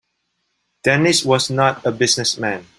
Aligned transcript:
Dennis 0.83 1.23
was 1.23 1.51
not 1.51 1.85
a 1.85 1.91
business 1.91 2.35
man. 2.39 2.65